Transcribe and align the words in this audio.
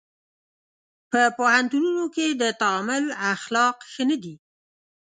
په 1.11 1.21
پوهنتونونو 1.37 2.03
کې 2.15 2.27
د 2.41 2.43
تعامل 2.61 3.03
اخلاق 3.35 3.77
ښه 3.91 4.03
نه 4.09 4.17
دي. 4.23 4.35